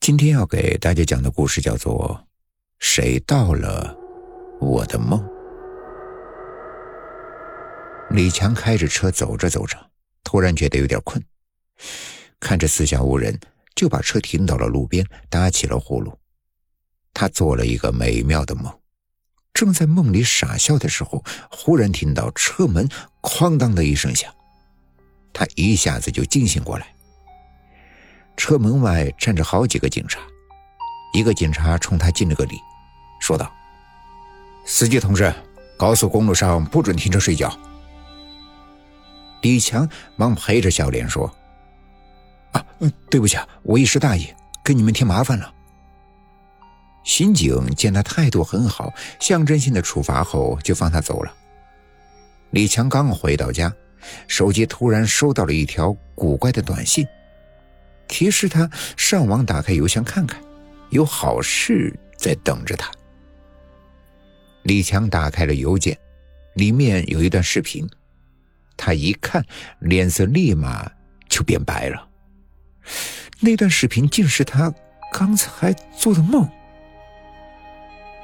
[0.00, 2.18] 今天要给大家讲的故事叫做
[2.78, 3.94] 《谁到了
[4.58, 5.20] 我的梦》。
[8.08, 9.76] 李强开着车走着走着，
[10.24, 11.22] 突然觉得有点困，
[12.40, 13.38] 看着四下无人，
[13.74, 16.10] 就把车停到了路边，打起了呼噜。
[17.12, 18.72] 他做了一个美妙的梦，
[19.52, 22.88] 正在梦里傻笑的时候，忽然听到车门
[23.20, 24.34] “哐当”的一声响，
[25.34, 26.94] 他一下子就惊醒过来。
[28.40, 30.18] 车门外站着好几个警察，
[31.12, 32.58] 一个警察冲他敬了个礼，
[33.20, 33.52] 说道
[34.64, 35.30] ：“司机同志，
[35.76, 37.54] 高速公路上不准停车睡觉。”
[39.42, 39.86] 李强
[40.16, 41.30] 忙陪着笑脸说
[42.52, 42.64] ：“啊，
[43.10, 44.26] 对不起，我一时大意，
[44.64, 45.52] 给你们添麻烦了。”
[47.04, 51.30] 刑警见他态度很好，象征性的处罚后，就放他走了。
[52.52, 53.70] 李强刚回到家，
[54.26, 57.06] 手机突然收到了一条古怪的短信，
[58.10, 60.42] 提示他上网打开邮箱看看，
[60.90, 62.90] 有好事在等着他。
[64.64, 65.96] 李强打开了邮件，
[66.54, 67.88] 里面有一段视频，
[68.76, 69.42] 他一看，
[69.78, 70.90] 脸色立马
[71.28, 72.08] 就变白了。
[73.38, 74.74] 那段视频竟是他
[75.12, 76.46] 刚才做的梦。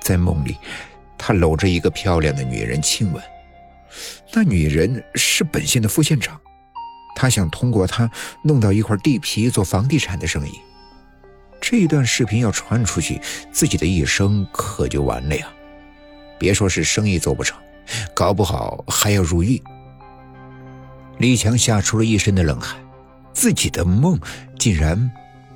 [0.00, 0.56] 在梦里，
[1.17, 3.23] 他搂着一个漂亮的女人亲吻。
[4.33, 6.39] 那女人是本县的副县长，
[7.17, 8.09] 他想通过他
[8.42, 10.53] 弄到一块地皮做房地产的生意。
[11.61, 15.48] 这一段视频要传出去，自己的一生可就完了呀！
[16.39, 17.59] 别说是生意做不成，
[18.14, 19.61] 搞不好还要入狱。
[21.19, 22.77] 李强吓出了一身的冷汗，
[23.33, 24.20] 自己的梦
[24.59, 25.11] 竟然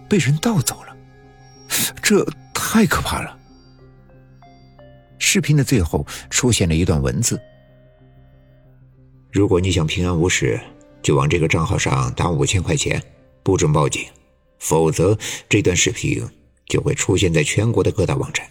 [0.08, 0.96] 被人盗走了，
[2.02, 3.38] 这太可怕了。
[5.18, 7.38] 视频的最后出现了一段文字
[9.30, 10.58] ：“如果你想平安无事，
[11.02, 13.02] 就往这个账号上打五千块钱，
[13.42, 14.06] 不准报警，
[14.58, 16.22] 否则这段视频
[16.66, 18.48] 就会出现在全国的各大网站。”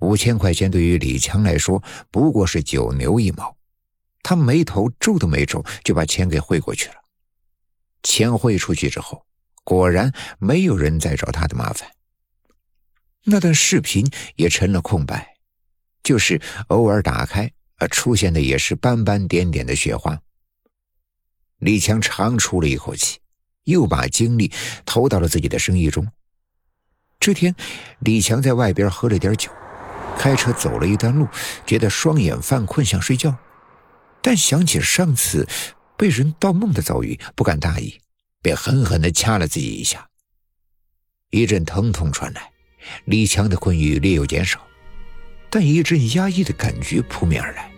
[0.00, 3.56] 五千块钱对于李强来说不过是九牛一毛，
[4.22, 6.94] 他眉头皱都没皱就把钱给汇过去了。
[8.02, 9.24] 钱汇出去之后，
[9.62, 11.88] 果然没有人再找他的麻烦。
[13.24, 14.06] 那段视频
[14.36, 15.36] 也成了空白，
[16.02, 20.20] 就是偶尔打开，而出现的也是斑斑点点的雪花。
[21.58, 23.18] 李强长出了一口气，
[23.64, 24.52] 又把精力
[24.84, 26.06] 投到了自己的生意中。
[27.18, 27.54] 这天，
[28.00, 29.50] 李强在外边喝了点酒，
[30.18, 31.26] 开车走了一段路，
[31.66, 33.36] 觉得双眼犯困，想睡觉，
[34.20, 35.48] 但想起上次
[35.96, 38.00] 被人盗梦的遭遇，不敢大意，
[38.42, 40.08] 便狠狠地掐了自己一下。
[41.30, 42.50] 一阵疼痛传来。
[43.06, 44.60] 李强的困意略有减少，
[45.54, 47.70] 但一阵压抑的感觉扑面而来，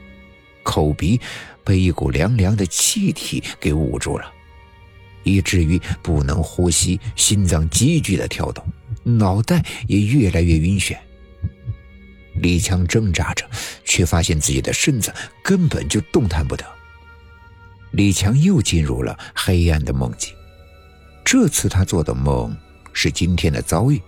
[0.63, 1.21] 口鼻
[1.63, 4.33] 被一股凉凉的气体给捂住了，
[5.25, 8.65] 以至于不能呼吸，心脏急剧的跳动，
[9.03, 10.97] 脑袋也越来越晕眩。
[12.37, 13.47] 李强挣扎着，
[13.85, 15.13] 却发现自己的身子
[15.45, 16.65] 根本就动弹不得。
[17.91, 20.35] 李强又进入了黑暗的梦境，
[21.23, 22.57] 这次他做的梦
[22.95, 24.01] 是今天的遭遇。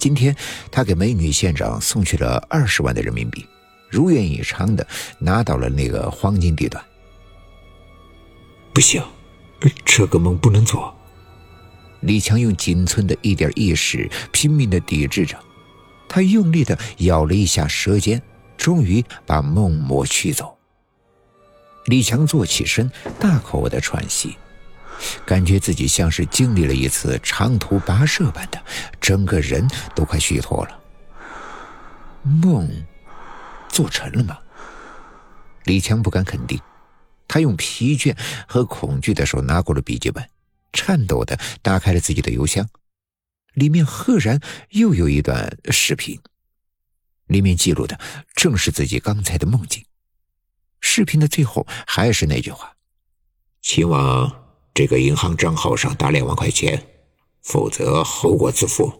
[0.00, 0.34] 今天，
[0.72, 3.46] 他给美女县长送去了二十万的人民币，
[3.90, 4.84] 如愿以偿的
[5.18, 6.82] 拿到了那个黄金地段。
[8.72, 9.02] 不行，
[9.84, 10.96] 这个梦不能做。
[12.00, 15.38] 李强用仅存的一点意识拼命的抵制着，
[16.08, 18.22] 他用力的咬了一下舌尖，
[18.56, 20.56] 终于把梦魔驱走。
[21.84, 24.34] 李强坐起身，大口的喘息。
[25.24, 28.62] 感觉自己像是经历了一次长途跋涉般的，
[29.00, 30.80] 整个人都快虚脱了。
[32.22, 32.68] 梦
[33.68, 34.38] 做成了吗？
[35.64, 36.60] 李强不敢肯定。
[37.26, 38.16] 他用疲倦
[38.48, 40.28] 和恐惧的手拿过了笔记本，
[40.72, 42.68] 颤抖的打开了自己的邮箱，
[43.54, 44.40] 里面赫然
[44.70, 46.20] 又有一段视频，
[47.26, 48.00] 里面记录的
[48.34, 49.84] 正是自己刚才的梦境。
[50.80, 52.74] 视频的最后还是那句话
[53.62, 54.34] ：“秦王。”
[54.72, 56.82] 这个银行账号上打两万块钱，
[57.42, 58.92] 否则后果自负。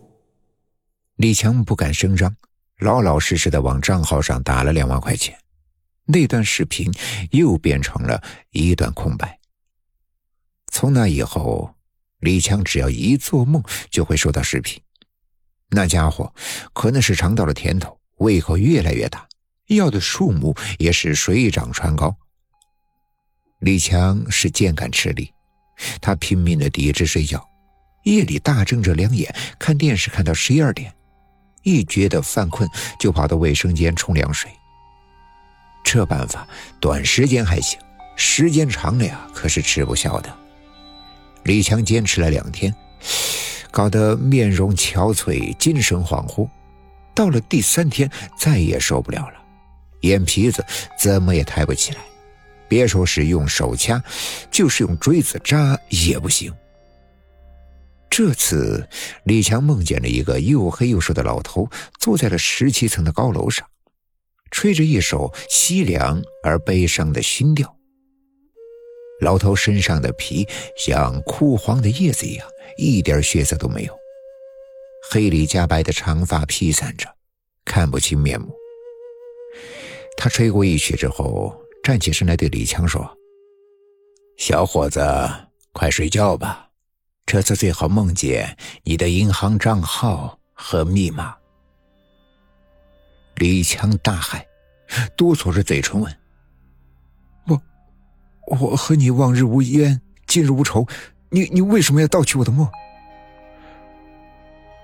[1.17, 2.35] 李强不敢声张，
[2.79, 5.39] 老老实实的往账号上打了两万块钱。
[6.07, 6.93] 那段视频
[7.31, 8.21] 又变成了
[8.51, 9.39] 一段空白。
[10.73, 11.75] 从那以后，
[12.19, 14.83] 李强只要一做梦就会收到视频。
[15.69, 16.35] 那家伙
[16.73, 19.29] 可能是尝到了甜头，胃口越来越大，
[19.69, 22.17] 要的数目也是水涨船高。
[23.61, 25.33] 李强是渐感吃力。
[26.01, 27.45] 他拼命的抵制睡觉，
[28.05, 30.93] 夜里大睁着两眼看电视，看到十一二点，
[31.63, 32.69] 一觉得犯困
[32.99, 34.51] 就跑到卫生间冲凉水。
[35.83, 36.47] 这办法
[36.81, 37.79] 短时间还行，
[38.17, 40.35] 时间长了呀，可是吃不消的。
[41.45, 42.75] 李强坚持了两天，
[43.71, 46.49] 搞得面容憔悴，精神恍惚。
[47.15, 49.35] 到了第三天，再也受不了了，
[50.03, 50.65] 眼皮子
[50.99, 51.99] 怎么也抬不起来，
[52.71, 54.01] 别说是用手掐，
[54.49, 56.55] 就是用锥子扎也不行。
[58.09, 58.89] 这次，
[59.25, 61.69] 李强梦见了一个又黑又瘦的老头，
[61.99, 63.67] 坐在了十七层的高楼上，
[64.53, 67.77] 吹着一首凄凉而悲伤的熏调。
[69.21, 70.47] 老头身上的皮
[70.77, 72.47] 像枯黄的叶子一样，
[72.79, 73.99] 一点血色都没有，
[75.11, 77.09] 黑里加白的长发披散着，
[77.65, 78.49] 看不清面目。
[80.17, 81.57] 他吹过一曲之后，
[81.91, 83.19] 站起身来对李强说
[84.39, 85.05] ：“小伙子，
[85.73, 86.69] 快睡觉吧。”
[87.27, 91.35] 这次最好梦见你的银行账号和密码。
[93.35, 94.41] 李强大骇，
[95.17, 96.17] 哆嗦着嘴唇问
[97.51, 97.61] ：“我，
[98.47, 100.87] 我和你往日无冤，今日无仇，
[101.31, 102.71] 你你为什么要盗取我的梦？”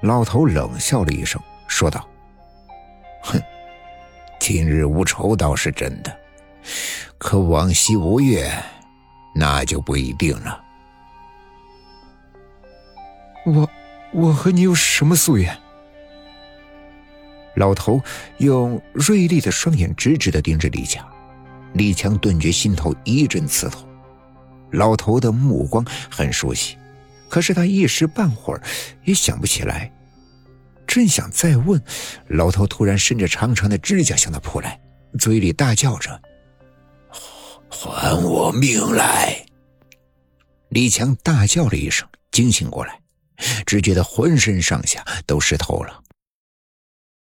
[0.02, 2.04] 老头冷笑了一声，说道
[3.22, 3.40] ：“哼，
[4.40, 6.25] 今日无仇倒是真的，
[7.18, 8.62] 可往昔无怨，
[9.34, 10.62] 那就不一定了。”
[13.46, 13.70] 我，
[14.12, 15.56] 我和你有什么夙愿？
[17.54, 18.02] 老头
[18.38, 21.06] 用锐利的双眼直直的盯着李强，
[21.72, 23.88] 李强顿觉心头一阵刺痛。
[24.72, 26.76] 老头的目光很熟悉，
[27.30, 28.60] 可是他一时半会儿
[29.04, 29.90] 也想不起来。
[30.86, 31.80] 正想再问，
[32.28, 34.78] 老头突然伸着长长的指甲向他扑来，
[35.18, 36.20] 嘴里大叫着
[37.78, 39.44] ：“还我命来！”
[40.70, 42.98] 李强大叫了一声，惊醒过来。
[43.66, 46.02] 只觉得浑身上下都湿透了。